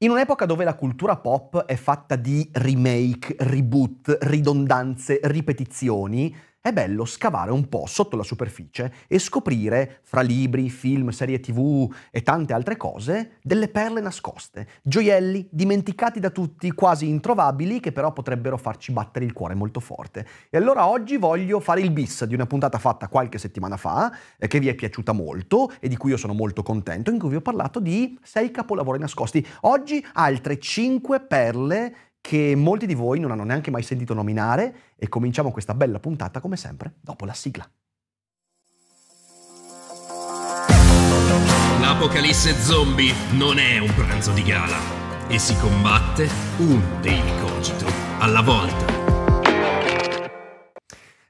[0.00, 6.36] In un'epoca dove la cultura pop è fatta di remake, reboot, ridondanze, ripetizioni,
[6.66, 11.88] è bello scavare un po' sotto la superficie e scoprire, fra libri, film, serie tv
[12.10, 18.12] e tante altre cose, delle perle nascoste, gioielli dimenticati da tutti, quasi introvabili, che però
[18.12, 20.26] potrebbero farci battere il cuore molto forte.
[20.50, 24.48] E allora oggi voglio fare il bis di una puntata fatta qualche settimana fa, eh,
[24.48, 27.36] che vi è piaciuta molto e di cui io sono molto contento, in cui vi
[27.36, 29.46] ho parlato di sei capolavori nascosti.
[29.60, 31.94] Oggi altre cinque perle
[32.26, 36.40] che molti di voi non hanno neanche mai sentito nominare e cominciamo questa bella puntata
[36.40, 37.70] come sempre dopo la sigla.
[41.78, 47.86] L'apocalisse zombie non è un pranzo di gala e si combatte un daily cogito
[48.18, 48.95] alla volta.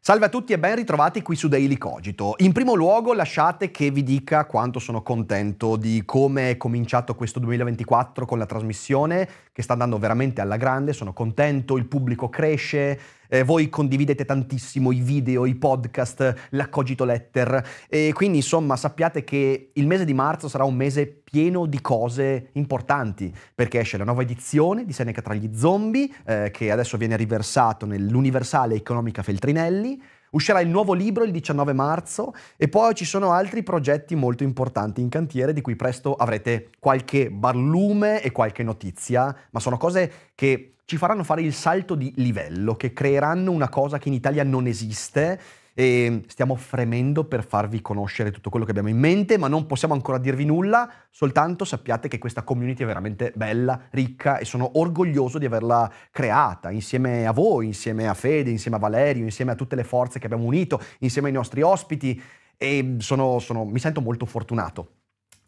[0.07, 2.35] Salve a tutti e ben ritrovati qui su Daily Cogito.
[2.37, 7.41] In primo luogo lasciate che vi dica quanto sono contento di come è cominciato questo
[7.41, 13.01] 2024 con la trasmissione, che sta andando veramente alla grande, sono contento, il pubblico cresce,
[13.29, 19.25] eh, voi condividete tantissimo i video, i podcast, la Cogito Letter e quindi insomma sappiate
[19.25, 24.05] che il mese di marzo sarà un mese pieno di cose importanti perché esce la
[24.05, 30.01] nuova edizione di Seneca tra gli zombie eh, che adesso viene riversato nell'Universale Economica Feltrinelli.
[30.37, 35.01] Uscirà il nuovo libro il 19 marzo e poi ci sono altri progetti molto importanti
[35.01, 40.75] in cantiere di cui presto avrete qualche barlume e qualche notizia, ma sono cose che
[40.85, 44.67] ci faranno fare il salto di livello, che creeranno una cosa che in Italia non
[44.67, 45.41] esiste
[45.79, 49.93] e stiamo fremendo per farvi conoscere tutto quello che abbiamo in mente, ma non possiamo
[49.93, 55.37] ancora dirvi nulla, soltanto sappiate che questa community è veramente bella, ricca e sono orgoglioso
[55.37, 59.77] di averla creata insieme a voi, insieme a Fede, insieme a Valerio, insieme a tutte
[59.77, 62.19] le forze che abbiamo unito, insieme ai nostri ospiti
[62.57, 64.93] e sono, sono, mi sento molto fortunato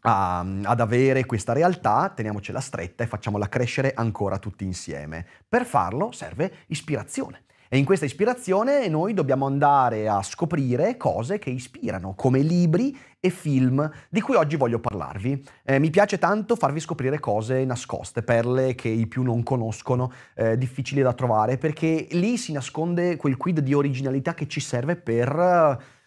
[0.01, 5.25] a, ad avere questa realtà, teniamocela stretta e facciamola crescere ancora tutti insieme.
[5.47, 7.45] Per farlo serve ispirazione.
[7.71, 13.29] E in questa ispirazione noi dobbiamo andare a scoprire cose che ispirano, come libri e
[13.29, 15.45] film di cui oggi voglio parlarvi.
[15.63, 20.57] Eh, mi piace tanto farvi scoprire cose nascoste, perle che i più non conoscono, eh,
[20.57, 25.98] difficili da trovare, perché lì si nasconde quel quid di originalità che ci serve per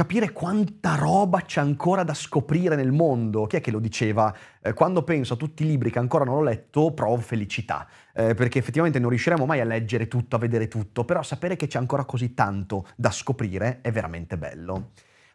[0.00, 3.44] capire quanta roba c'è ancora da scoprire nel mondo.
[3.44, 4.34] Chi è che lo diceva?
[4.62, 8.32] Eh, quando penso a tutti i libri che ancora non ho letto, provo felicità, eh,
[8.32, 11.76] perché effettivamente non riusciremo mai a leggere tutto, a vedere tutto, però sapere che c'è
[11.76, 14.92] ancora così tanto da scoprire è veramente bello.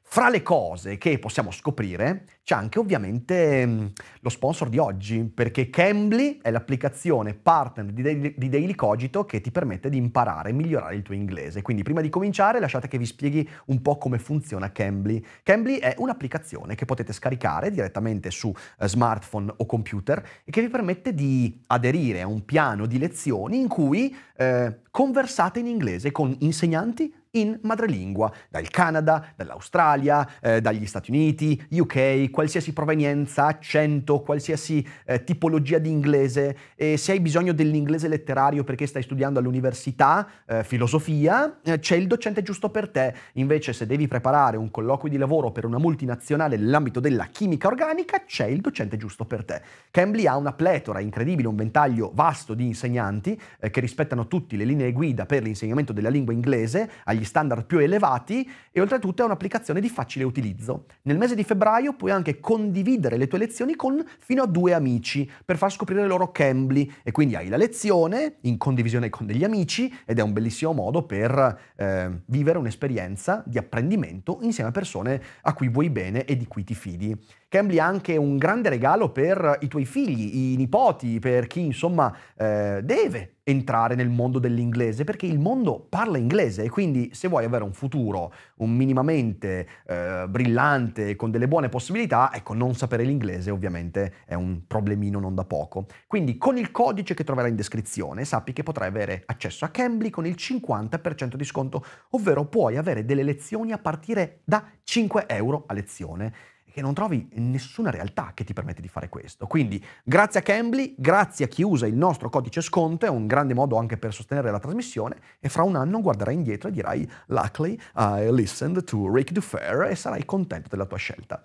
[0.08, 5.70] Fra le cose che possiamo scoprire c'è anche ovviamente mh, lo sponsor di oggi, perché
[5.70, 10.54] Cambly è l'applicazione partner di Daily, di Daily Cogito che ti permette di imparare e
[10.54, 11.64] migliorare il tuo inglese.
[11.64, 15.22] Quindi prima di cominciare lasciate che vi spieghi un po' come funziona Cambly.
[15.42, 20.70] Cambly è un'applicazione che potete scaricare direttamente su eh, smartphone o computer e che vi
[20.70, 26.34] permette di aderire a un piano di lezioni in cui eh, conversate in inglese con
[26.40, 34.86] insegnanti in madrelingua, dal Canada, dall'Australia, eh, dagli Stati Uniti, UK, qualsiasi provenienza, accento, qualsiasi
[35.06, 40.64] eh, tipologia di inglese e se hai bisogno dell'inglese letterario perché stai studiando all'università, eh,
[40.64, 43.14] filosofia, eh, c'è il docente giusto per te.
[43.34, 48.24] Invece se devi preparare un colloquio di lavoro per una multinazionale nell'ambito della chimica organica,
[48.26, 49.62] c'è il docente giusto per te.
[49.92, 54.64] Cambly ha una pletora incredibile, un ventaglio vasto di insegnanti eh, che rispettano tutti le
[54.64, 59.82] linee guida per l'insegnamento della lingua inglese agli standard più elevati e oltretutto è un'applicazione
[59.82, 60.86] di facile utilizzo.
[61.04, 65.30] Nel mese di febbraio puoi anche condividere le tue lezioni con fino a due amici
[65.44, 69.94] per far scoprire loro Cambly e quindi hai la lezione in condivisione con degli amici
[70.06, 75.54] ed è un bellissimo modo per eh, vivere un'esperienza di apprendimento insieme a persone a
[75.54, 77.18] cui vuoi bene e di cui ti fidi.
[77.56, 82.14] Cambly ha anche un grande regalo per i tuoi figli, i nipoti, per chi insomma
[82.36, 87.46] eh, deve entrare nel mondo dell'inglese, perché il mondo parla inglese e quindi se vuoi
[87.46, 93.52] avere un futuro un minimamente eh, brillante, con delle buone possibilità, ecco, non sapere l'inglese
[93.52, 95.86] ovviamente è un problemino non da poco.
[96.08, 100.10] Quindi con il codice che troverai in descrizione sappi che potrai avere accesso a Cambly
[100.10, 105.64] con il 50% di sconto, ovvero puoi avere delle lezioni a partire da 5 euro
[105.68, 106.34] a lezione
[106.76, 109.48] che non trovi nessuna realtà che ti permette di fare questo.
[109.48, 113.54] Quindi grazie a Cambly, grazie a chi usa il nostro codice sconto, è un grande
[113.54, 117.80] modo anche per sostenere la trasmissione e fra un anno guarderai indietro e dirai Luckily
[117.96, 121.42] I listened to Rick Dufair e sarai contento della tua scelta.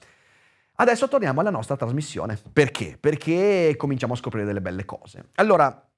[0.74, 2.36] Adesso torniamo alla nostra trasmissione.
[2.52, 2.96] Perché?
[2.98, 5.28] Perché cominciamo a scoprire delle belle cose.
[5.36, 5.88] Allora,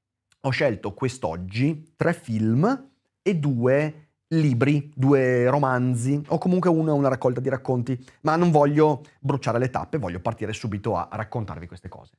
[0.42, 2.90] ho scelto quest'oggi tre film
[3.22, 4.01] e due
[4.32, 9.70] libri, due romanzi o comunque una, una raccolta di racconti, ma non voglio bruciare le
[9.70, 12.12] tappe, voglio partire subito a raccontarvi queste cose.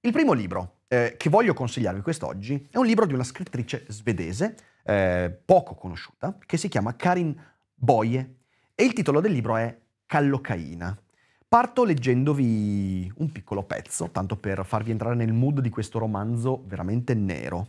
[0.00, 4.54] Il primo libro eh, che voglio consigliarvi quest'oggi è un libro di una scrittrice svedese,
[4.84, 7.34] eh, poco conosciuta, che si chiama Karin
[7.74, 8.34] Boye
[8.74, 9.74] e il titolo del libro è
[10.04, 10.98] Callocaina.
[11.48, 17.14] Parto leggendovi un piccolo pezzo, tanto per farvi entrare nel mood di questo romanzo veramente
[17.14, 17.68] nero.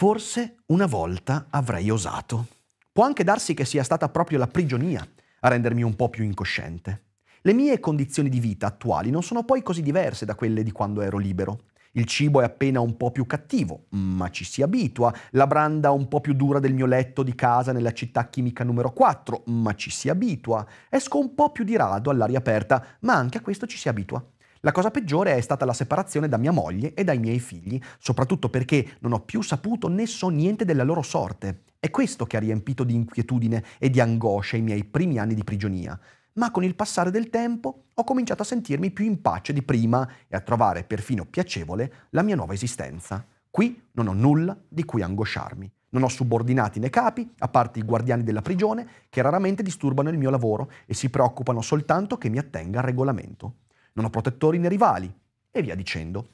[0.00, 2.46] Forse una volta avrei osato.
[2.92, 5.04] Può anche darsi che sia stata proprio la prigionia
[5.40, 7.06] a rendermi un po' più incosciente.
[7.40, 11.00] Le mie condizioni di vita attuali non sono poi così diverse da quelle di quando
[11.00, 11.62] ero libero.
[11.94, 15.12] Il cibo è appena un po' più cattivo, ma ci si abitua.
[15.30, 18.92] La branda un po' più dura del mio letto di casa nella città chimica numero
[18.92, 20.64] 4, ma ci si abitua.
[20.88, 24.24] Esco un po' più di rado all'aria aperta, ma anche a questo ci si abitua.
[24.68, 28.50] La cosa peggiore è stata la separazione da mia moglie e dai miei figli, soprattutto
[28.50, 31.62] perché non ho più saputo né so niente della loro sorte.
[31.80, 35.42] È questo che ha riempito di inquietudine e di angoscia i miei primi anni di
[35.42, 35.98] prigionia
[36.34, 40.06] ma con il passare del tempo ho cominciato a sentirmi più in pace di prima
[40.28, 43.24] e a trovare perfino piacevole la mia nuova esistenza.
[43.50, 45.72] Qui non ho nulla di cui angosciarmi.
[45.88, 50.18] Non ho subordinati né capi, a parte i guardiani della prigione, che raramente disturbano il
[50.18, 53.54] mio lavoro e si preoccupano soltanto che mi attenga al regolamento.
[53.98, 55.12] Non ho protettori né rivali,
[55.50, 56.28] e via dicendo.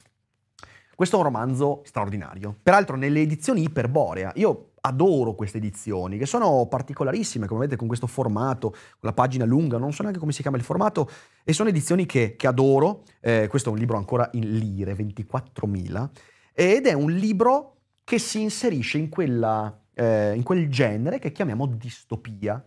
[0.94, 2.54] Questo è un romanzo straordinario.
[2.62, 8.06] Peraltro nelle edizioni Iperborea, io adoro queste edizioni, che sono particolarissime, come vedete, con questo
[8.06, 11.08] formato, con la pagina lunga, non so neanche come si chiama il formato,
[11.42, 13.04] e sono edizioni che, che adoro.
[13.20, 16.10] Eh, questo è un libro ancora in lire, 24.000,
[16.52, 21.64] ed è un libro che si inserisce in, quella, eh, in quel genere che chiamiamo
[21.64, 22.62] distopia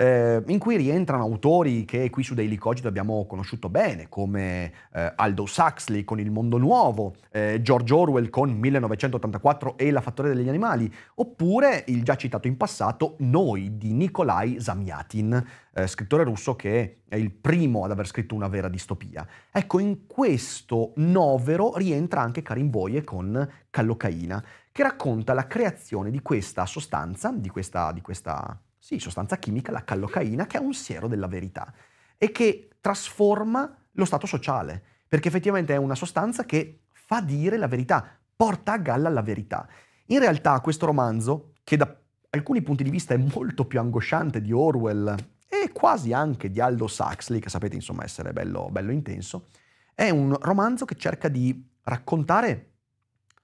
[0.00, 5.12] eh, in cui rientrano autori che qui su Daily Cogito abbiamo conosciuto bene, come eh,
[5.14, 10.48] Aldous Huxley con Il mondo nuovo, eh, George Orwell con 1984 e La fattoria degli
[10.48, 17.00] animali, oppure il già citato in passato Noi di Nikolai Zamyatin, eh, scrittore russo che
[17.06, 19.26] è il primo ad aver scritto una vera distopia.
[19.52, 24.42] Ecco, in questo novero rientra anche Karim Boye con Callocaina,
[24.72, 29.84] che racconta la creazione di questa sostanza, di questa, di questa sì, sostanza chimica, la
[29.84, 31.72] callocaina, che è un siero della verità
[32.16, 37.68] e che trasforma lo stato sociale, perché effettivamente è una sostanza che fa dire la
[37.68, 39.68] verità, porta a galla la verità.
[40.06, 41.94] In realtà questo romanzo, che da
[42.30, 45.14] alcuni punti di vista è molto più angosciante di Orwell
[45.46, 49.48] e quasi anche di Aldous Huxley, che sapete insomma essere bello, bello intenso,
[49.94, 52.70] è un romanzo che cerca di raccontare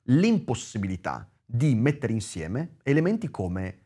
[0.04, 3.85] l'impossibilità di mettere insieme elementi come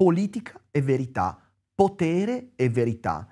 [0.00, 1.38] politica e verità,
[1.74, 3.28] potere e verità.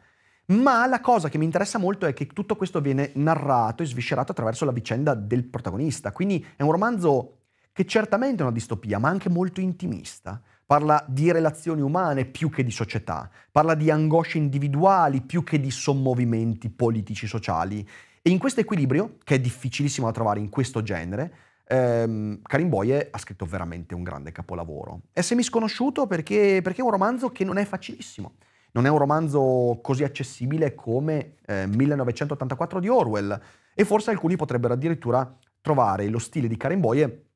[0.48, 4.32] Ma la cosa che mi interessa molto è che tutto questo viene narrato e sviscerato
[4.32, 6.12] attraverso la vicenda del protagonista.
[6.12, 7.38] Quindi è un romanzo
[7.72, 10.42] che certamente è una distopia, ma anche molto intimista.
[10.66, 15.70] Parla di relazioni umane più che di società, parla di angosce individuali più che di
[15.70, 17.88] sommovimenti politici sociali.
[18.20, 21.32] E in questo equilibrio, che è difficilissimo da trovare in questo genere,
[21.68, 25.02] ehm, Karim Boye ha scritto veramente un grande capolavoro.
[25.12, 28.36] È semisconosciuto perché, perché è un romanzo che non è facilissimo.
[28.72, 33.40] Non è un romanzo così accessibile come eh, 1984 di Orwell
[33.74, 37.26] e forse alcuni potrebbero addirittura trovare lo stile di Karim Boye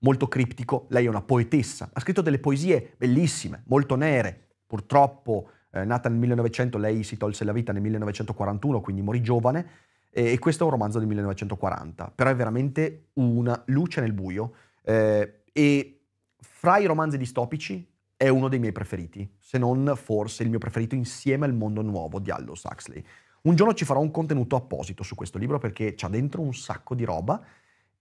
[0.00, 0.86] molto criptico.
[0.90, 4.48] Lei è una poetessa, ha scritto delle poesie bellissime, molto nere.
[4.66, 9.68] Purtroppo, eh, nata nel 1900, lei si tolse la vita nel 1941, quindi morì giovane
[10.10, 15.42] e questo è un romanzo del 1940, però è veramente una luce nel buio eh,
[15.52, 16.00] e
[16.40, 20.94] fra i romanzi distopici è uno dei miei preferiti, se non forse il mio preferito
[20.94, 23.02] insieme al mondo nuovo di Aldous Huxley.
[23.42, 26.94] Un giorno ci farò un contenuto apposito su questo libro perché c'ha dentro un sacco
[26.94, 27.42] di roba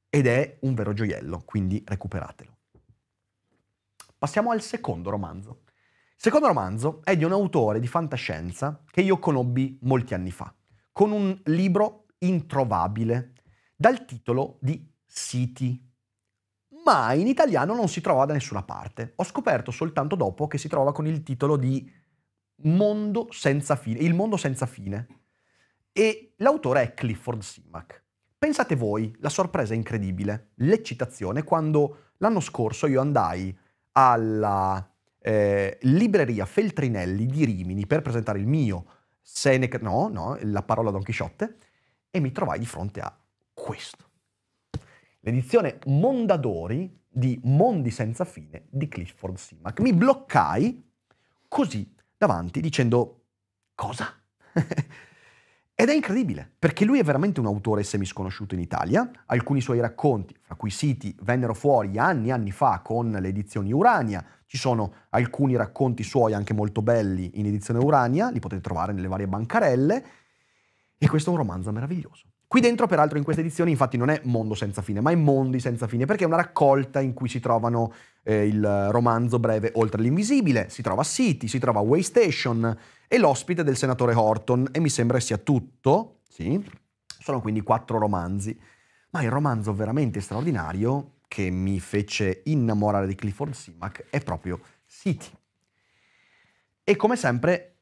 [0.10, 2.58] ed è un vero gioiello, quindi recuperatelo.
[4.18, 5.62] Passiamo al secondo romanzo.
[5.70, 10.54] Il secondo romanzo è di un autore di fantascienza che io conobbi molti anni fa
[11.00, 13.32] con un libro introvabile
[13.74, 15.82] dal titolo di City.
[16.84, 19.14] Ma in italiano non si trova da nessuna parte.
[19.16, 21.90] Ho scoperto soltanto dopo che si trova con il titolo di
[22.64, 25.08] Mondo senza fine, Il mondo senza fine.
[25.94, 28.04] E l'autore è Clifford Simac.
[28.38, 33.58] Pensate voi, la sorpresa incredibile, l'eccitazione quando l'anno scorso io andai
[33.94, 34.86] alla
[35.18, 38.99] eh, libreria Feltrinelli di Rimini per presentare il mio
[39.32, 41.58] Seneca, no, no, la parola Don Chisciotte,
[42.10, 43.16] e mi trovai di fronte a
[43.54, 44.10] questo.
[45.20, 49.80] L'edizione Mondadori di Mondi senza fine di Clifford Simac.
[49.82, 50.92] Mi bloccai
[51.48, 53.26] così davanti dicendo
[53.76, 54.14] cosa?
[55.82, 59.10] Ed è incredibile, perché lui è veramente un autore semisconosciuto in Italia.
[59.28, 63.72] Alcuni suoi racconti, fra cui siti, vennero fuori anni e anni fa con le edizioni
[63.72, 64.22] Urania.
[64.46, 69.08] Ci sono alcuni racconti suoi anche molto belli in edizione Urania, li potete trovare nelle
[69.08, 70.06] varie bancarelle.
[70.98, 72.29] E questo è un romanzo meraviglioso.
[72.50, 75.60] Qui dentro, peraltro, in questa edizione, infatti, non è Mondo senza fine, ma è Mondi
[75.60, 80.02] senza fine, perché è una raccolta in cui si trovano eh, il romanzo breve Oltre
[80.02, 82.76] l'invisibile, si trova City, si trova Waystation
[83.08, 86.60] e l'ospite del senatore Horton, e mi sembra sia tutto, sì,
[87.20, 88.60] sono quindi quattro romanzi.
[89.12, 95.30] Ma il romanzo veramente straordinario che mi fece innamorare di Clifford Simac è proprio City.
[96.84, 97.76] E come sempre,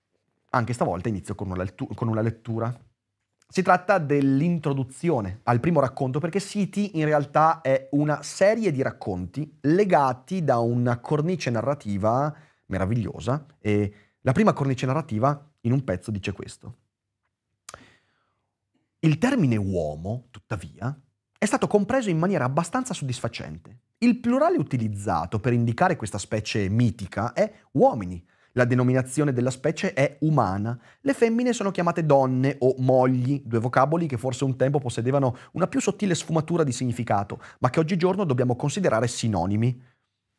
[0.49, 2.77] anche stavolta inizio con una, lettu- con una lettura.
[3.49, 9.57] Si tratta dell'introduzione al primo racconto perché City in realtà è una serie di racconti
[9.61, 12.35] legati da una cornice narrativa
[12.65, 16.75] meravigliosa e la prima cornice narrativa in un pezzo dice questo.
[18.99, 20.99] Il termine uomo, tuttavia,
[21.37, 23.79] è stato compreso in maniera abbastanza soddisfacente.
[23.99, 28.23] Il plurale utilizzato per indicare questa specie mitica è uomini.
[28.57, 30.75] La denominazione della specie è umana.
[31.01, 35.67] Le femmine sono chiamate donne o mogli, due vocaboli che forse un tempo possedevano una
[35.67, 39.79] più sottile sfumatura di significato, ma che oggigiorno dobbiamo considerare sinonimi.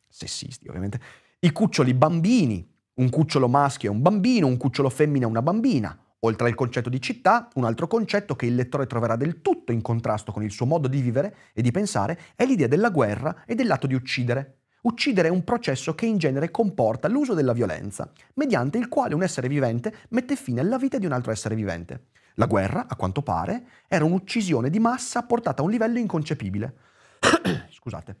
[0.05, 0.99] Sessisti, ovviamente.
[1.39, 2.69] I cuccioli bambini.
[2.95, 5.97] Un cucciolo maschio è un bambino, un cucciolo femmina è una bambina.
[6.19, 9.81] Oltre al concetto di città, un altro concetto che il lettore troverà del tutto in
[9.81, 13.55] contrasto con il suo modo di vivere e di pensare è l'idea della guerra e
[13.55, 14.55] dell'atto di uccidere.
[14.81, 19.23] Uccidere è un processo che in genere comporta l'uso della violenza, mediante il quale un
[19.23, 22.07] essere vivente mette fine alla vita di un altro essere vivente.
[22.35, 26.75] La guerra, a quanto pare, era un'uccisione di massa portata a un livello inconcepibile.
[27.69, 28.15] Scusate.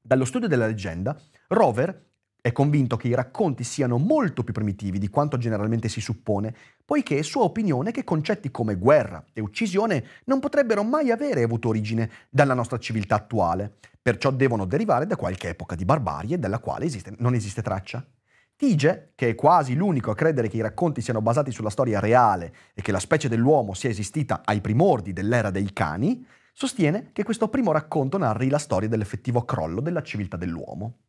[0.00, 1.16] Dallo studio della leggenda,
[1.48, 2.13] Rover
[2.44, 7.16] è convinto che i racconti siano molto più primitivi di quanto generalmente si suppone, poiché
[7.16, 12.10] è sua opinione che concetti come guerra e uccisione non potrebbero mai avere avuto origine
[12.28, 17.14] dalla nostra civiltà attuale, perciò devono derivare da qualche epoca di barbarie della quale esiste,
[17.16, 18.06] non esiste traccia.
[18.54, 22.54] Tige, che è quasi l'unico a credere che i racconti siano basati sulla storia reale
[22.74, 26.22] e che la specie dell'uomo sia esistita ai primordi dell'era dei cani,
[26.52, 31.03] sostiene che questo primo racconto narri la storia dell'effettivo crollo della civiltà dell'uomo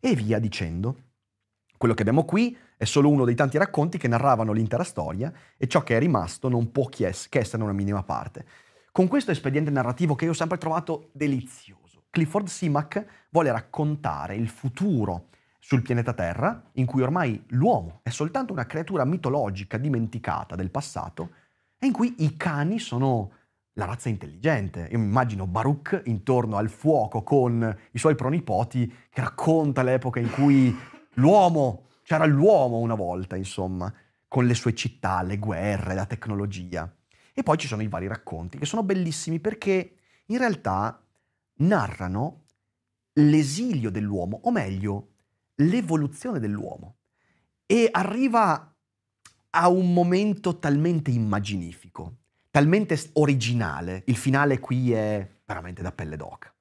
[0.00, 1.08] e via dicendo.
[1.76, 5.66] Quello che abbiamo qui è solo uno dei tanti racconti che narravano l'intera storia e
[5.68, 8.44] ciò che è rimasto non può che essere una minima parte.
[8.92, 14.48] Con questo espediente narrativo che io ho sempre trovato delizioso, Clifford Simac vuole raccontare il
[14.48, 15.28] futuro
[15.58, 21.30] sul pianeta Terra, in cui ormai l'uomo è soltanto una creatura mitologica dimenticata del passato,
[21.78, 23.32] e in cui i cani sono
[23.80, 24.88] la razza intelligente.
[24.92, 30.30] Io mi immagino Baruch intorno al fuoco con i suoi pronipoti che racconta l'epoca in
[30.30, 30.76] cui
[31.14, 33.92] l'uomo, c'era l'uomo una volta, insomma,
[34.28, 36.94] con le sue città, le guerre, la tecnologia.
[37.32, 39.96] E poi ci sono i vari racconti che sono bellissimi perché
[40.26, 41.02] in realtà
[41.60, 42.44] narrano
[43.14, 45.14] l'esilio dell'uomo, o meglio,
[45.54, 46.98] l'evoluzione dell'uomo.
[47.64, 48.74] E arriva
[49.52, 52.19] a un momento talmente immaginifico
[52.50, 56.52] talmente originale, il finale qui è veramente da pelle d'oca.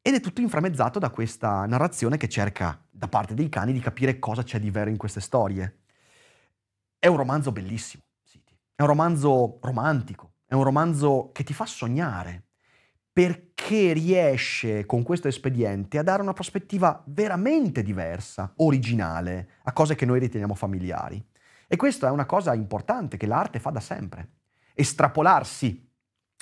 [0.00, 4.18] Ed è tutto inframmezzato da questa narrazione che cerca, da parte dei cani, di capire
[4.18, 5.80] cosa c'è di vero in queste storie.
[6.98, 8.56] È un romanzo bellissimo, City.
[8.74, 12.44] È un romanzo romantico, è un romanzo che ti fa sognare,
[13.12, 20.06] perché riesce con questo espediente a dare una prospettiva veramente diversa, originale, a cose che
[20.06, 21.22] noi riteniamo familiari.
[21.66, 24.35] E questa è una cosa importante che l'arte fa da sempre
[24.78, 25.90] estrapolarsi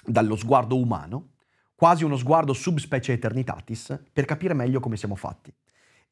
[0.04, 1.34] dallo sguardo umano,
[1.74, 5.54] quasi uno sguardo subspecie eternitatis, per capire meglio come siamo fatti.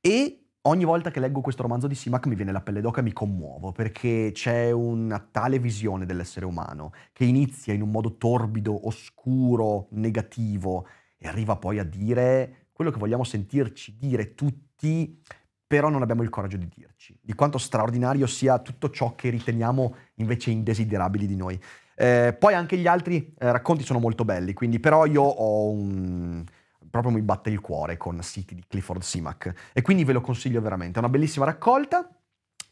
[0.00, 3.04] E ogni volta che leggo questo romanzo di Simac mi viene la pelle d'oca e
[3.04, 8.86] mi commuovo, perché c'è una tale visione dell'essere umano che inizia in un modo torbido,
[8.86, 10.86] oscuro, negativo
[11.18, 15.20] e arriva poi a dire quello che vogliamo sentirci dire tutti,
[15.66, 19.94] però non abbiamo il coraggio di dirci, di quanto straordinario sia tutto ciò che riteniamo
[20.16, 21.60] invece indesiderabili di noi.
[21.94, 26.44] Eh, poi anche gli altri eh, racconti sono molto belli, quindi però io ho un...
[26.90, 30.60] proprio mi batte il cuore con City di Clifford Simac e quindi ve lo consiglio
[30.60, 30.96] veramente.
[30.96, 32.08] È una bellissima raccolta,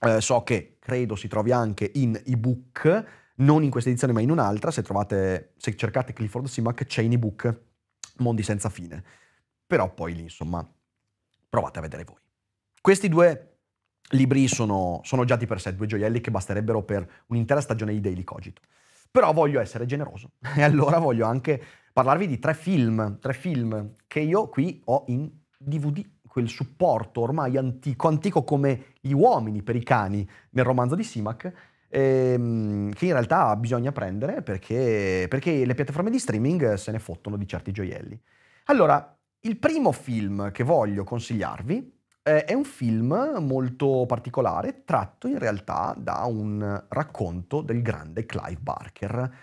[0.00, 3.05] eh, so che credo si trovi anche in ebook,
[3.37, 7.12] non in questa edizione ma in un'altra, se, trovate, se cercate Clifford Simac c'è in
[7.12, 7.61] ebook
[8.19, 9.03] Mondi senza fine,
[9.67, 10.67] però poi lì insomma
[11.49, 12.19] provate a vedere voi.
[12.81, 13.59] Questi due
[14.11, 18.00] libri sono, sono già di per sé due gioielli che basterebbero per un'intera stagione di
[18.00, 18.61] Daily Cogito.
[19.11, 21.62] Però voglio essere generoso e allora voglio anche
[21.93, 27.57] parlarvi di tre film, tre film che io qui ho in DVD, quel supporto ormai
[27.57, 31.52] antico, antico come gli uomini per i cani nel romanzo di Simac,
[31.88, 37.37] ehm, che in realtà bisogna prendere perché, perché le piattaforme di streaming se ne fottono
[37.37, 38.19] di certi gioielli.
[38.67, 45.39] Allora, il primo film che voglio consigliarvi eh, è un film molto particolare, tratto in
[45.39, 49.35] realtà da un racconto del grande Clive Barker.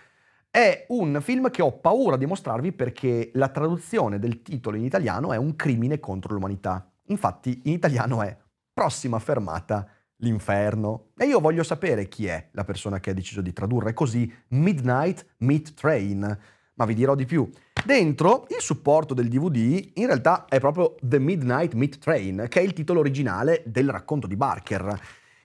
[0.50, 5.32] È un film che ho paura di mostrarvi perché la traduzione del titolo in italiano
[5.32, 6.90] è un crimine contro l'umanità.
[7.08, 8.36] Infatti in italiano è
[8.78, 11.10] Prossima fermata, l'inferno.
[11.16, 15.34] E io voglio sapere chi è la persona che ha deciso di tradurre così Midnight
[15.38, 16.38] Meat Train.
[16.74, 17.50] Ma vi dirò di più.
[17.84, 22.62] Dentro il supporto del DVD in realtà è proprio The Midnight Meat Train, che è
[22.62, 25.00] il titolo originale del racconto di Barker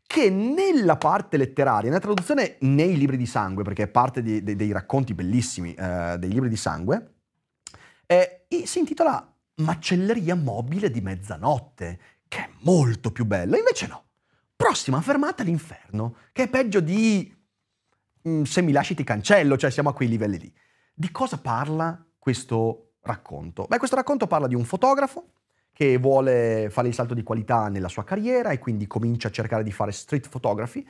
[0.06, 4.56] che nella parte letteraria, nella traduzione nei libri di sangue, perché è parte di, di,
[4.56, 7.14] dei racconti bellissimi eh, dei libri di sangue,
[8.06, 13.58] eh, si intitola Macelleria mobile di mezzanotte, che è molto più bella.
[13.58, 14.04] Invece no,
[14.56, 17.36] prossima fermata l'inferno, che è peggio di
[18.28, 20.54] mm, Se mi lasci ti cancello, cioè siamo a quei livelli lì.
[20.94, 23.66] Di cosa parla questo racconto?
[23.68, 25.26] Beh, questo racconto parla di un fotografo
[25.74, 29.62] che vuole fare il salto di qualità nella sua carriera e quindi comincia a cercare
[29.62, 30.88] di fare street photography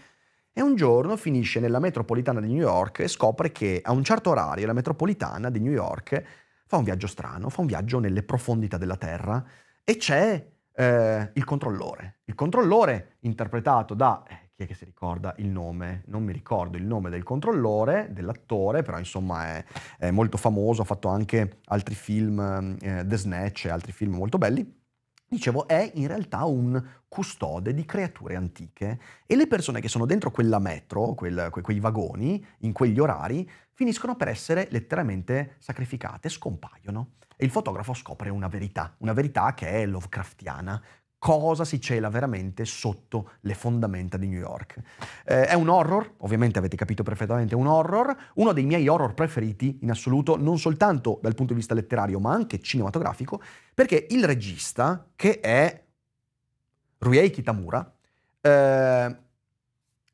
[0.53, 4.29] e un giorno finisce nella metropolitana di New York e scopre che a un certo
[4.29, 6.23] orario la metropolitana di New York
[6.67, 9.43] fa un viaggio strano, fa un viaggio nelle profondità della Terra
[9.83, 12.19] e c'è eh, il controllore.
[12.25, 14.23] Il controllore interpretato da...
[14.55, 16.03] Chi è che si ricorda il nome?
[16.07, 19.65] Non mi ricordo il nome del controllore, dell'attore, però insomma è,
[19.97, 24.37] è molto famoso, ha fatto anche altri film, eh, The Snatch e altri film molto
[24.37, 24.81] belli.
[25.27, 30.29] Dicevo, è in realtà un custode di creature antiche e le persone che sono dentro
[30.29, 37.13] quella metro, quel, que, quei vagoni, in quegli orari, finiscono per essere letteralmente sacrificate, scompaiono.
[37.35, 40.79] E il fotografo scopre una verità, una verità che è Lovecraftiana,
[41.23, 44.75] cosa si cela veramente sotto le fondamenta di New York.
[45.23, 49.13] Eh, è un horror, ovviamente avete capito perfettamente, è un horror, uno dei miei horror
[49.13, 53.41] preferiti in assoluto, non soltanto dal punto di vista letterario, ma anche cinematografico,
[53.73, 55.85] perché il regista, che è
[56.97, 57.89] Ruei Kitamura,
[58.41, 59.17] eh,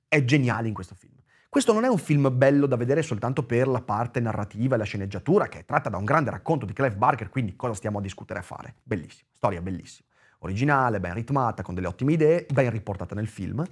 [0.08, 1.16] è geniale in questo film.
[1.50, 4.84] Questo non è un film bello da vedere soltanto per la parte narrativa e la
[4.84, 8.02] sceneggiatura, che è tratta da un grande racconto di Clive Barker, quindi cosa stiamo a
[8.02, 8.76] discutere a fare?
[8.84, 10.08] Bellissimo, storia bellissima
[10.40, 13.64] originale, ben ritmata, con delle ottime idee, ben riportata nel film,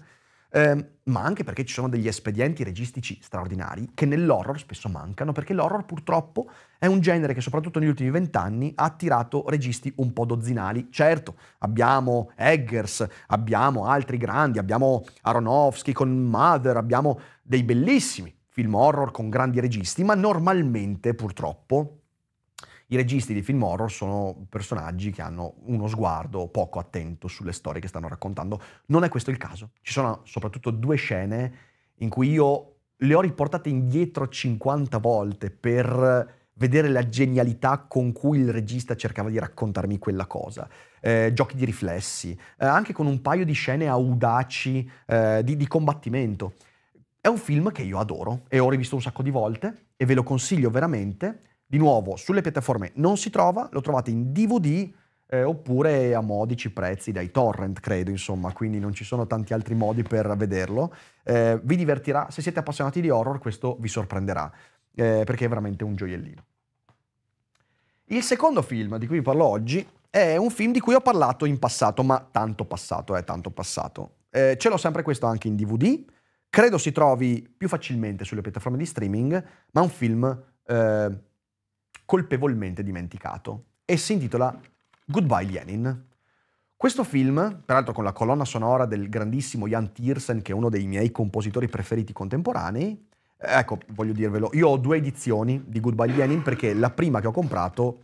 [0.49, 5.53] eh, ma anche perché ci sono degli espedienti registici straordinari che nell'horror spesso mancano, perché
[5.53, 10.25] l'horror purtroppo è un genere che soprattutto negli ultimi vent'anni ha attirato registi un po'
[10.25, 10.87] dozzinali.
[10.89, 19.11] Certo, abbiamo Eggers, abbiamo altri grandi, abbiamo Aronofsky con Mother, abbiamo dei bellissimi film horror
[19.11, 21.99] con grandi registi, ma normalmente purtroppo
[22.87, 27.81] i registi di film horror sono personaggi che hanno uno sguardo poco attento sulle storie
[27.81, 28.61] che stanno raccontando.
[28.87, 29.71] Non è questo il caso.
[29.81, 31.53] Ci sono soprattutto due scene
[31.95, 38.39] in cui io le ho riportate indietro 50 volte per vedere la genialità con cui
[38.39, 40.67] il regista cercava di raccontarmi quella cosa.
[41.01, 45.67] Eh, giochi di riflessi, eh, anche con un paio di scene audaci eh, di, di
[45.67, 46.53] combattimento.
[47.19, 50.13] È un film che io adoro e ho rivisto un sacco di volte e ve
[50.13, 54.89] lo consiglio veramente di nuovo, sulle piattaforme non si trova, lo trovate in DVD
[55.29, 59.75] eh, oppure a modici prezzi dai torrent, credo, insomma, quindi non ci sono tanti altri
[59.75, 60.93] modi per vederlo.
[61.23, 64.49] Eh, vi divertirà, se siete appassionati di horror questo vi sorprenderà,
[64.95, 66.45] eh, perché è veramente un gioiellino.
[68.05, 71.43] Il secondo film di cui vi parlo oggi è un film di cui ho parlato
[71.43, 74.11] in passato, ma tanto passato, è tanto passato.
[74.29, 76.05] Eh, ce l'ho sempre questo anche in DVD,
[76.49, 81.19] credo si trovi più facilmente sulle piattaforme di streaming, ma è un film eh,
[82.07, 84.57] colpevolmente dimenticato e si intitola
[85.05, 86.05] Goodbye Lenin.
[86.75, 90.87] Questo film, peraltro con la colonna sonora del grandissimo Jan Tiersen, che è uno dei
[90.87, 96.73] miei compositori preferiti contemporanei, ecco, voglio dirvelo, io ho due edizioni di Goodbye Lenin perché
[96.73, 98.03] la prima che ho comprato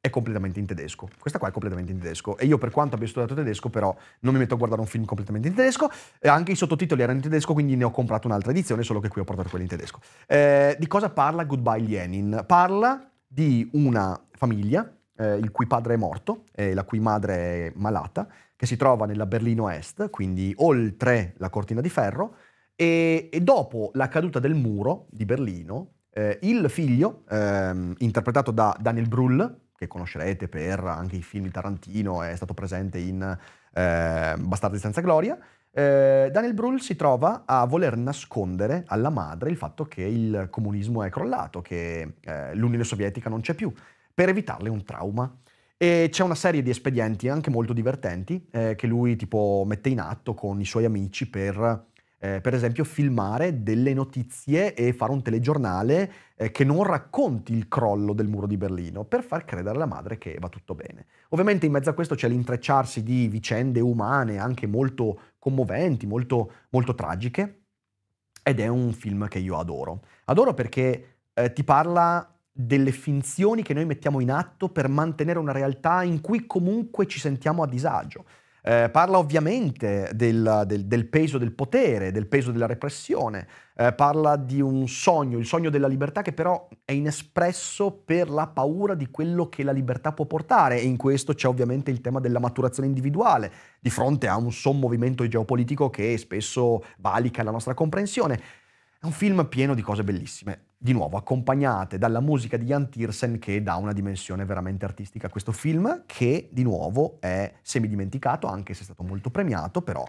[0.00, 1.08] è completamente in tedesco.
[1.18, 2.38] Questa qua è completamente in tedesco.
[2.38, 5.04] E io, per quanto abbia studiato tedesco, però non mi metto a guardare un film
[5.04, 5.90] completamente in tedesco.
[6.18, 9.08] E anche i sottotitoli erano in tedesco, quindi ne ho comprato un'altra edizione, solo che
[9.08, 10.00] qui ho portato quella in tedesco.
[10.26, 12.44] Eh, di cosa parla Goodbye Lenin?
[12.46, 17.72] Parla di una famiglia eh, il cui padre è morto e la cui madre è
[17.76, 22.36] malata, che si trova nella Berlino Est, quindi oltre la cortina di ferro,
[22.74, 28.76] e, e dopo la caduta del muro di Berlino, eh, il figlio, ehm, interpretato da
[28.78, 34.34] Daniel Brühl, che conoscerete per anche i film di Tarantino, è stato presente in eh,
[34.38, 35.38] Bastardi senza gloria,
[35.74, 41.02] eh, Daniel Brühl si trova a voler nascondere alla madre il fatto che il comunismo
[41.02, 43.72] è crollato, che eh, l'Unione Sovietica non c'è più,
[44.14, 45.34] per evitarle un trauma.
[45.76, 49.98] E c'è una serie di espedienti anche molto divertenti eh, che lui tipo mette in
[49.98, 51.90] atto con i suoi amici per
[52.22, 57.66] eh, per esempio filmare delle notizie e fare un telegiornale eh, che non racconti il
[57.66, 61.06] crollo del muro di Berlino per far credere alla madre che va tutto bene.
[61.30, 66.94] Ovviamente in mezzo a questo c'è l'intrecciarsi di vicende umane anche molto commoventi, molto, molto
[66.94, 67.62] tragiche
[68.44, 70.02] ed è un film che io adoro.
[70.26, 75.50] Adoro perché eh, ti parla delle finzioni che noi mettiamo in atto per mantenere una
[75.50, 78.24] realtà in cui comunque ci sentiamo a disagio.
[78.64, 84.36] Eh, parla ovviamente del, del, del, peso del potere, del peso della repressione, eh, parla
[84.36, 89.10] di un sogno, il sogno della libertà che però è inespresso per la paura di
[89.10, 92.88] quello che la libertà può portare e in questo c'è ovviamente il tema della maturazione
[92.88, 98.40] individuale di fronte a un sommovimento geopolitico che spesso valica la nostra comprensione.
[99.00, 103.38] È un film pieno di cose bellissime di nuovo accompagnate dalla musica di Jan Tiersen
[103.38, 108.74] che dà una dimensione veramente artistica a questo film che di nuovo è semidimenticato anche
[108.74, 110.04] se è stato molto premiato però,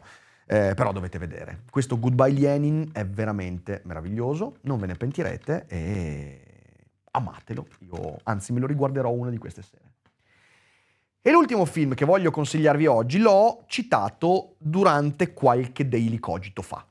[0.47, 1.61] eh, però dovete vedere.
[1.69, 6.41] Questo Goodbye Lenin è veramente meraviglioso, non ve ne pentirete e
[7.11, 9.91] amatelo, io anzi me lo riguarderò una di queste sere.
[11.21, 16.83] E l'ultimo film che voglio consigliarvi oggi l'ho citato durante qualche Daily Cogito fa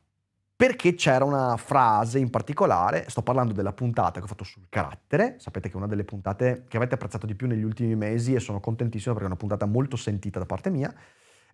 [0.62, 5.34] perché c'era una frase in particolare, sto parlando della puntata che ho fatto sul carattere,
[5.40, 8.38] sapete che è una delle puntate che avete apprezzato di più negli ultimi mesi e
[8.38, 10.94] sono contentissimo perché è una puntata molto sentita da parte mia.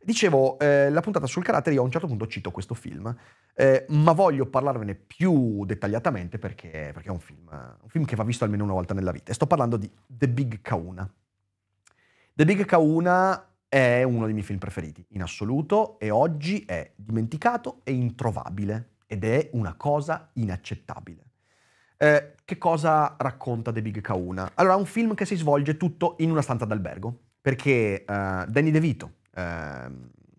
[0.02, 3.16] Dicevo, eh, la puntata sul carattere, io a un certo punto cito questo film,
[3.54, 8.24] eh, ma voglio parlarvene più dettagliatamente perché, perché è un film, un film, che va
[8.24, 9.30] visto almeno una volta nella vita.
[9.30, 11.10] E sto parlando di The Big Kauna.
[12.34, 17.80] The Big Kauna è uno dei miei film preferiti in assoluto e oggi è dimenticato
[17.84, 21.24] e introvabile ed è una cosa inaccettabile.
[21.96, 24.52] Eh, che cosa racconta The Big Kauna?
[24.54, 28.70] Allora, è un film che si svolge tutto in una stanza d'albergo, perché eh, Danny
[28.70, 29.90] DeVito, eh,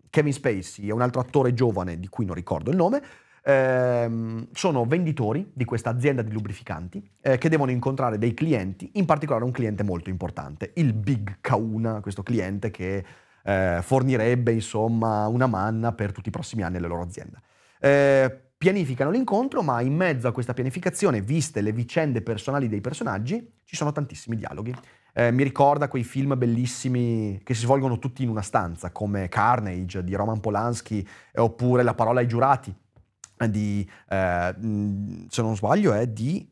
[0.08, 3.02] Kevin Spacey e un altro attore giovane di cui non ricordo il nome,
[3.42, 9.04] ehm, sono venditori di questa azienda di lubrificanti eh, che devono incontrare dei clienti, in
[9.04, 13.04] particolare un cliente molto importante, il Big Kauna, questo cliente che
[13.42, 17.40] eh, fornirebbe insomma una manna per tutti i prossimi anni alla loro azienda.
[17.78, 23.54] Eh, pianificano l'incontro, ma in mezzo a questa pianificazione, viste le vicende personali dei personaggi,
[23.64, 24.74] ci sono tantissimi dialoghi.
[25.14, 30.04] Eh, mi ricorda quei film bellissimi che si svolgono tutti in una stanza, come Carnage
[30.04, 31.00] di Roman Polanski,
[31.32, 32.74] eh, oppure La parola ai giurati
[33.48, 34.54] di, eh,
[35.28, 36.46] se non sbaglio, è di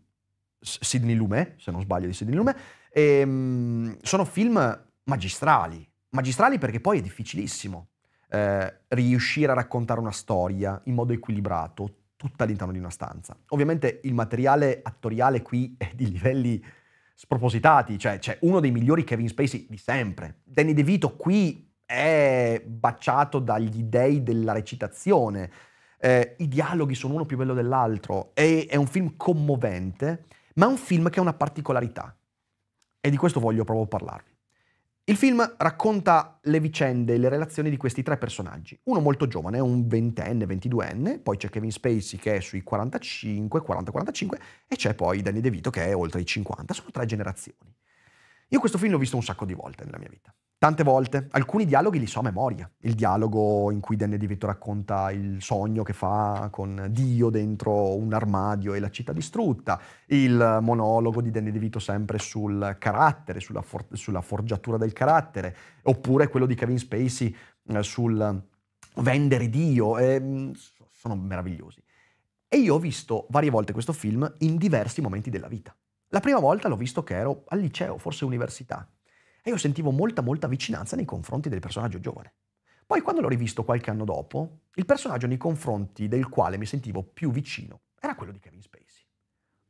[0.58, 2.56] Sidney Lumet, se non sbaglio di Sidney Lumet.
[2.90, 7.88] E, ehm, sono film magistrali, magistrali perché poi è difficilissimo
[8.30, 13.34] eh, riuscire a raccontare una storia in modo equilibrato, tutta all'interno di una stanza.
[13.50, 16.62] Ovviamente il materiale attoriale qui è di livelli
[17.14, 20.40] spropositati, cioè c'è uno dei migliori Kevin Spacey di sempre.
[20.44, 25.50] Danny DeVito qui è baciato dagli dei della recitazione,
[26.00, 30.68] eh, i dialoghi sono uno più bello dell'altro, è, è un film commovente, ma è
[30.68, 32.14] un film che ha una particolarità
[33.00, 34.36] e di questo voglio proprio parlarvi.
[35.08, 38.78] Il film racconta le vicende e le relazioni di questi tre personaggi.
[38.84, 44.38] Uno molto giovane, un ventenne, ventiduenne, poi c'è Kevin Spacey che è sui 45, 40-45
[44.68, 46.74] e c'è poi Danny DeVito che è oltre i 50.
[46.74, 47.74] Sono tre generazioni.
[48.48, 50.30] Io questo film l'ho visto un sacco di volte nella mia vita.
[50.60, 51.28] Tante volte.
[51.30, 52.68] Alcuni dialoghi li so a memoria.
[52.80, 58.12] Il dialogo in cui Danny DeVito racconta il sogno che fa con Dio dentro un
[58.12, 59.80] armadio e la città distrutta.
[60.06, 65.54] Il monologo di Danny DeVito sempre sul carattere, sulla, for- sulla forgiatura del carattere.
[65.84, 67.32] Oppure quello di Kevin Spacey
[67.68, 68.42] eh, sul
[68.96, 69.96] vendere Dio.
[69.96, 70.50] Eh,
[70.90, 71.80] sono meravigliosi.
[72.48, 75.72] E io ho visto varie volte questo film in diversi momenti della vita.
[76.08, 78.88] La prima volta l'ho visto che ero al liceo, forse università,
[79.48, 82.34] e io sentivo molta, molta vicinanza nei confronti del personaggio giovane.
[82.86, 87.02] Poi quando l'ho rivisto qualche anno dopo, il personaggio nei confronti del quale mi sentivo
[87.02, 89.06] più vicino era quello di Kevin Spacey.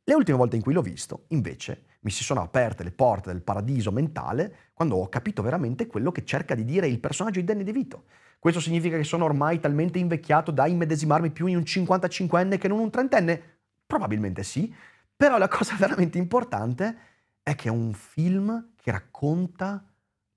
[0.03, 3.41] Le ultime volte in cui l'ho visto, invece, mi si sono aperte le porte del
[3.41, 7.63] paradiso mentale quando ho capito veramente quello che cerca di dire il personaggio di Danny
[7.63, 8.03] DeVito.
[8.37, 12.79] Questo significa che sono ormai talmente invecchiato da immedesimarmi più in un 55enne che non
[12.79, 13.59] un trentenne?
[13.85, 14.73] Probabilmente sì,
[15.15, 16.97] però la cosa veramente importante
[17.43, 19.85] è che è un film che racconta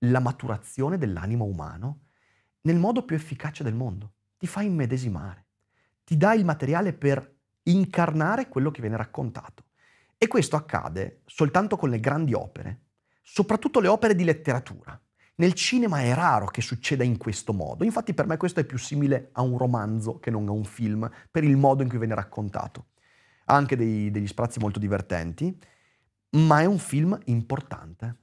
[0.01, 2.01] la maturazione dell'animo umano
[2.63, 4.13] nel modo più efficace del mondo.
[4.37, 5.47] Ti fa immedesimare,
[6.05, 7.35] ti dà il materiale per
[7.65, 9.65] incarnare quello che viene raccontato.
[10.19, 12.83] E questo accade soltanto con le grandi opere,
[13.23, 15.01] soprattutto le opere di letteratura.
[15.37, 18.77] Nel cinema è raro che succeda in questo modo, infatti per me questo è più
[18.77, 22.15] simile a un romanzo che non a un film, per il modo in cui viene
[22.15, 22.89] raccontato
[23.47, 25.59] ha anche dei, degli sprazzi molto divertenti,
[26.33, 28.21] ma è un film importante.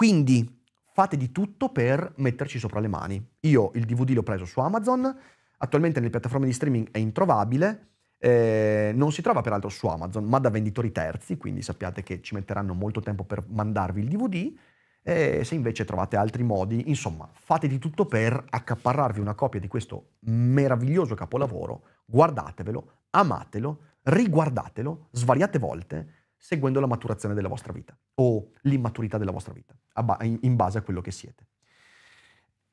[0.00, 3.22] Quindi fate di tutto per metterci sopra le mani.
[3.40, 5.14] Io il DVD l'ho preso su Amazon,
[5.58, 10.38] attualmente nelle piattaforme di streaming è introvabile, eh, non si trova peraltro su Amazon, ma
[10.38, 14.54] da venditori terzi, quindi sappiate che ci metteranno molto tempo per mandarvi il DVD.
[15.02, 19.68] E se invece trovate altri modi, insomma, fate di tutto per accaparrarvi una copia di
[19.68, 28.52] questo meraviglioso capolavoro, guardatevelo, amatelo riguardatelo svariate volte, seguendo la maturazione della vostra vita o
[28.62, 29.76] l'immaturità della vostra vita,
[30.22, 31.46] in base a quello che siete.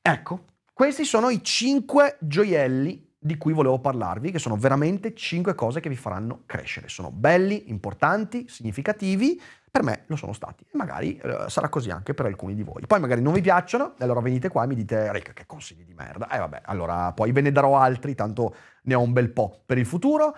[0.00, 5.80] Ecco, questi sono i cinque gioielli di cui volevo parlarvi, che sono veramente cinque cose
[5.80, 6.88] che vi faranno crescere.
[6.88, 12.14] Sono belli, importanti, significativi, per me lo sono stati e magari eh, sarà così anche
[12.14, 12.86] per alcuni di voi.
[12.86, 15.84] Poi magari non vi piacciono e allora venite qua e mi dite Rick che consigli
[15.84, 16.30] di merda.
[16.30, 18.54] E eh, vabbè, allora poi ve ne darò altri, tanto
[18.84, 20.34] ne ho un bel po' per il futuro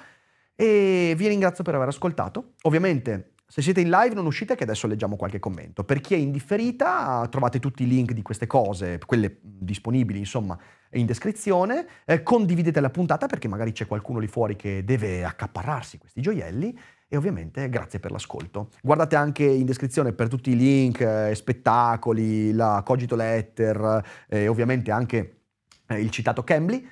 [0.61, 2.53] e vi ringrazio per aver ascoltato.
[2.65, 5.85] Ovviamente se siete in live non uscite che adesso leggiamo qualche commento.
[5.85, 10.59] Per chi è in differita trovate tutti i link di queste cose, quelle disponibili insomma
[10.91, 11.87] in descrizione.
[12.05, 16.79] Eh, condividete la puntata perché magari c'è qualcuno lì fuori che deve accaparrarsi questi gioielli
[17.09, 18.69] e ovviamente grazie per l'ascolto.
[18.83, 24.91] Guardate anche in descrizione per tutti i link, eh, spettacoli, la Cogito Letter e ovviamente
[24.91, 25.45] anche
[25.87, 26.87] eh, il citato Cambly.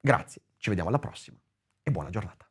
[0.00, 1.36] Grazie, ci vediamo alla prossima
[1.86, 2.45] e buona giornata.